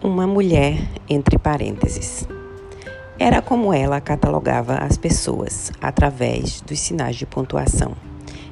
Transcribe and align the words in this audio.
Uma 0.00 0.28
mulher 0.28 0.78
entre 1.08 1.36
parênteses. 1.36 2.24
Era 3.18 3.42
como 3.42 3.74
ela 3.74 4.00
catalogava 4.00 4.74
as 4.74 4.96
pessoas 4.96 5.72
através 5.80 6.60
dos 6.60 6.78
sinais 6.78 7.16
de 7.16 7.26
pontuação. 7.26 7.96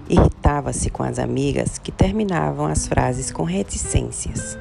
Irritava-se 0.09 0.91
com 0.91 1.05
as 1.05 1.21
amigas 1.21 1.79
que 1.79 1.93
terminavam 1.93 2.67
as 2.67 2.89
frases 2.89 3.31
com 3.31 3.45
reticências. 3.45 4.59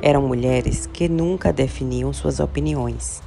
Eram 0.00 0.22
mulheres 0.22 0.86
que 0.86 1.08
nunca 1.08 1.52
definiam 1.52 2.12
suas 2.12 2.38
opiniões, 2.38 3.20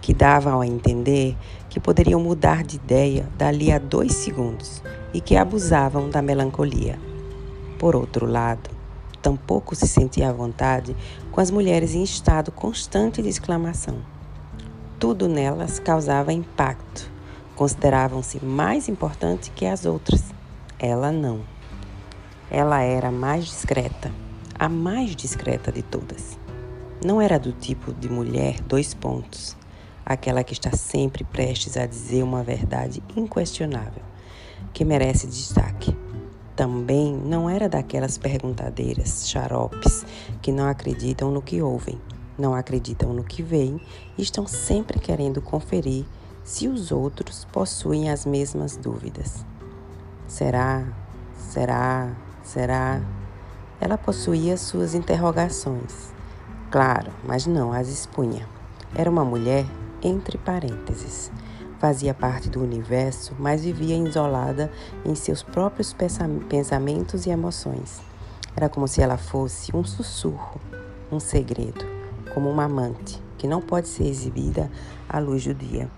que 0.00 0.12
davam 0.12 0.60
a 0.60 0.66
entender 0.66 1.36
que 1.68 1.78
poderiam 1.78 2.20
mudar 2.20 2.64
de 2.64 2.76
ideia 2.76 3.28
dali 3.38 3.70
a 3.70 3.78
dois 3.78 4.12
segundos 4.12 4.82
e 5.14 5.20
que 5.20 5.36
abusavam 5.36 6.10
da 6.10 6.20
melancolia. 6.20 6.98
Por 7.78 7.94
outro 7.94 8.26
lado, 8.26 8.79
tampouco 9.20 9.74
se 9.74 9.86
sentia 9.86 10.30
à 10.30 10.32
vontade 10.32 10.96
com 11.30 11.40
as 11.40 11.50
mulheres 11.50 11.94
em 11.94 12.02
estado 12.02 12.50
constante 12.50 13.22
de 13.22 13.28
exclamação. 13.28 13.98
Tudo 14.98 15.28
nelas 15.28 15.78
causava 15.78 16.32
impacto. 16.32 17.10
Consideravam-se 17.56 18.44
mais 18.44 18.88
importantes 18.88 19.50
que 19.54 19.66
as 19.66 19.84
outras. 19.84 20.24
Ela 20.78 21.12
não. 21.12 21.40
Ela 22.50 22.82
era 22.82 23.10
mais 23.10 23.44
discreta, 23.44 24.10
a 24.58 24.68
mais 24.68 25.14
discreta 25.14 25.70
de 25.70 25.82
todas. 25.82 26.38
Não 27.04 27.20
era 27.20 27.38
do 27.38 27.52
tipo 27.52 27.92
de 27.92 28.08
mulher 28.08 28.60
dois 28.62 28.92
pontos, 28.92 29.56
aquela 30.04 30.42
que 30.42 30.52
está 30.52 30.72
sempre 30.72 31.24
prestes 31.24 31.76
a 31.76 31.86
dizer 31.86 32.22
uma 32.22 32.42
verdade 32.42 33.02
inquestionável, 33.16 34.02
que 34.72 34.84
merece 34.84 35.26
destaque 35.26 35.96
também 36.60 37.16
não 37.16 37.48
era 37.48 37.70
daquelas 37.70 38.18
perguntadeiras, 38.18 39.26
xaropes, 39.26 40.04
que 40.42 40.52
não 40.52 40.68
acreditam 40.68 41.30
no 41.30 41.40
que 41.40 41.62
ouvem, 41.62 41.98
não 42.38 42.54
acreditam 42.54 43.14
no 43.14 43.24
que 43.24 43.42
veem 43.42 43.80
e 44.18 44.20
estão 44.20 44.46
sempre 44.46 44.98
querendo 44.98 45.40
conferir 45.40 46.04
se 46.44 46.68
os 46.68 46.92
outros 46.92 47.46
possuem 47.50 48.10
as 48.10 48.26
mesmas 48.26 48.76
dúvidas. 48.76 49.42
Será? 50.26 50.86
Será? 51.34 52.14
Será? 52.42 53.00
Ela 53.80 53.96
possuía 53.96 54.58
suas 54.58 54.94
interrogações. 54.94 56.12
Claro, 56.70 57.10
mas 57.24 57.46
não 57.46 57.72
as 57.72 57.88
expunha. 57.88 58.46
Era 58.94 59.08
uma 59.08 59.24
mulher 59.24 59.64
entre 60.02 60.36
parênteses 60.36 61.32
fazia 61.80 62.12
parte 62.12 62.50
do 62.50 62.62
universo, 62.62 63.34
mas 63.38 63.64
vivia 63.64 63.96
isolada 63.96 64.70
em 65.02 65.14
seus 65.14 65.42
próprios 65.42 65.96
pensamentos 66.48 67.24
e 67.24 67.30
emoções. 67.30 68.02
Era 68.54 68.68
como 68.68 68.86
se 68.86 69.00
ela 69.00 69.16
fosse 69.16 69.74
um 69.74 69.82
sussurro, 69.82 70.60
um 71.10 71.18
segredo, 71.18 71.84
como 72.34 72.50
uma 72.50 72.64
amante 72.64 73.20
que 73.38 73.48
não 73.48 73.62
pode 73.62 73.88
ser 73.88 74.04
exibida 74.04 74.70
à 75.08 75.18
luz 75.18 75.42
do 75.46 75.54
dia. 75.54 75.90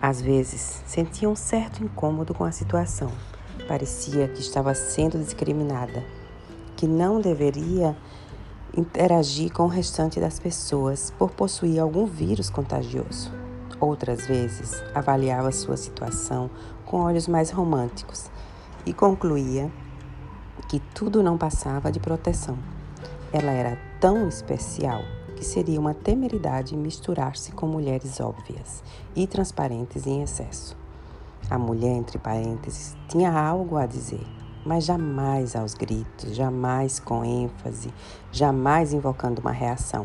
Às 0.00 0.22
vezes, 0.22 0.80
sentia 0.86 1.28
um 1.28 1.34
certo 1.34 1.82
incômodo 1.82 2.32
com 2.32 2.44
a 2.44 2.52
situação. 2.52 3.10
Parecia 3.66 4.28
que 4.28 4.40
estava 4.40 4.72
sendo 4.74 5.18
discriminada, 5.18 6.04
que 6.76 6.86
não 6.86 7.20
deveria 7.20 7.96
interagir 8.76 9.52
com 9.52 9.64
o 9.64 9.68
restante 9.68 10.20
das 10.20 10.38
pessoas 10.38 11.12
por 11.18 11.32
possuir 11.32 11.80
algum 11.80 12.06
vírus 12.06 12.48
contagioso. 12.48 13.39
Outras 13.80 14.26
vezes, 14.26 14.82
avaliava 14.94 15.50
sua 15.50 15.76
situação 15.76 16.50
com 16.84 17.00
olhos 17.00 17.26
mais 17.26 17.50
românticos 17.50 18.30
e 18.84 18.92
concluía 18.92 19.72
que 20.68 20.80
tudo 20.94 21.22
não 21.22 21.38
passava 21.38 21.90
de 21.90 21.98
proteção. 21.98 22.58
Ela 23.32 23.52
era 23.52 23.78
tão 23.98 24.28
especial 24.28 25.00
que 25.34 25.44
seria 25.44 25.80
uma 25.80 25.94
temeridade 25.94 26.76
misturar-se 26.76 27.52
com 27.52 27.66
mulheres 27.66 28.20
óbvias 28.20 28.84
e 29.16 29.26
transparentes 29.26 30.06
em 30.06 30.22
excesso. 30.22 30.76
A 31.48 31.56
mulher, 31.56 31.96
entre 31.96 32.18
parênteses, 32.18 32.94
tinha 33.08 33.32
algo 33.32 33.78
a 33.78 33.86
dizer, 33.86 34.26
mas 34.62 34.84
jamais 34.84 35.56
aos 35.56 35.72
gritos, 35.72 36.36
jamais 36.36 37.00
com 37.00 37.24
ênfase, 37.24 37.94
jamais 38.30 38.92
invocando 38.92 39.40
uma 39.40 39.52
reação. 39.52 40.04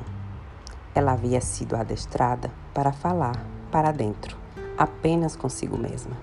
Ela 0.94 1.12
havia 1.12 1.42
sido 1.42 1.76
adestrada 1.76 2.50
para 2.74 2.94
falar 2.94 3.55
para 3.76 3.92
dentro, 3.92 4.38
apenas 4.78 5.36
consigo 5.36 5.78
mesma. 5.78 6.16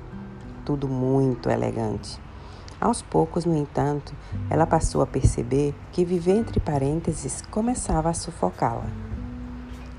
Tudo 0.64 0.88
muito 0.88 1.50
elegante. 1.50 2.18
Aos 2.80 3.02
poucos, 3.02 3.44
no 3.44 3.54
entanto, 3.54 4.14
ela 4.48 4.66
passou 4.66 5.02
a 5.02 5.06
perceber 5.06 5.74
que 5.92 6.02
viver 6.02 6.36
entre 6.36 6.58
parênteses 6.58 7.42
começava 7.50 8.08
a 8.08 8.14
sufocá-la. 8.14 8.86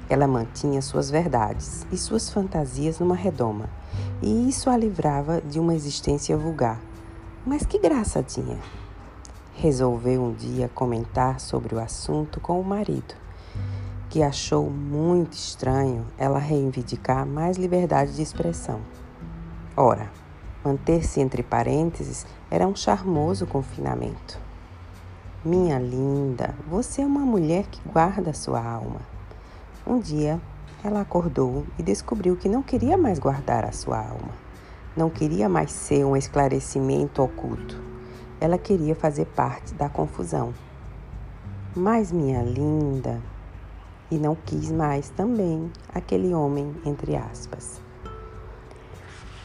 Ela 0.09 0.25
mantinha 0.25 0.81
suas 0.81 1.12
verdades 1.12 1.86
e 1.91 1.97
suas 1.97 2.28
fantasias 2.28 2.97
numa 2.97 3.14
redoma, 3.14 3.70
e 4.20 4.50
isso 4.50 4.68
a 4.68 4.75
livrava 4.75 5.40
de 5.40 5.59
uma 5.59 5.75
existência 5.75 6.35
vulgar. 6.35 6.81
Mas 7.46 7.68
que 7.68 7.78
graça 7.78 8.24
tinha! 8.24 8.58
Resolveu 9.53 10.24
um 10.24 10.34
dia 10.34 10.72
comentar 10.74 11.40
sobre 11.40 11.75
o 11.75 11.80
assunto 11.80 12.40
com 12.40 12.59
o 12.59 12.64
marido 12.64 13.14
que 14.13 14.22
achou 14.22 14.69
muito 14.69 15.34
estranho 15.34 16.06
ela 16.19 16.38
reivindicar 16.38 17.25
mais 17.25 17.57
liberdade 17.57 18.16
de 18.16 18.22
expressão. 18.22 18.79
Ora, 19.75 20.12
manter-se 20.63 21.19
entre 21.19 21.41
parênteses 21.41 22.23
era 22.52 22.68
um 22.68 22.75
charmoso 22.75 23.47
confinamento. 23.47 24.40
Minha 25.44 25.79
linda, 25.79 26.53
você 26.69 27.02
é 27.02 27.06
uma 27.07 27.22
mulher 27.22 27.66
que 27.72 27.81
guarda 27.90 28.34
sua 28.34 28.63
alma. 28.63 29.02
Um 29.84 29.97
dia, 29.97 30.40
ela 30.84 31.02
acordou 31.02 31.66
e 31.79 31.81
descobriu 31.81 32.35
que 32.35 32.47
não 32.47 32.62
queria 32.62 32.96
mais 32.96 33.18
guardar 33.18 33.66
a 33.66 33.72
sua 33.72 33.97
alma. 33.97 34.35
Não 34.96 35.09
queria 35.09 35.50
mais 35.50 35.72
ser 35.72 36.06
um 36.06 36.16
esclarecimento 36.16 37.23
oculto. 37.23 37.81
Ela 38.40 38.59
queria 38.59 38.94
fazer 38.94 39.25
parte 39.25 39.73
da 39.73 39.90
confusão. 39.90 40.53
Mas, 41.75 42.12
minha 42.12 42.44
linda, 42.44 43.19
e 44.13 44.19
não 44.19 44.35
quis 44.35 44.72
mais 44.72 45.09
também 45.09 45.72
aquele 45.90 46.34
homem, 46.35 46.75
entre 46.85 47.16
aspas. 47.16 47.81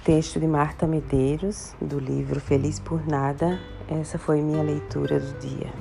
Texto 0.04 0.38
de 0.38 0.46
Marta 0.46 0.86
Medeiros, 0.86 1.74
do 1.80 1.98
livro 1.98 2.38
Feliz 2.38 2.78
por 2.78 3.06
Nada. 3.06 3.58
Essa 3.88 4.18
foi 4.18 4.42
minha 4.42 4.62
leitura 4.62 5.18
do 5.18 5.38
dia. 5.38 5.72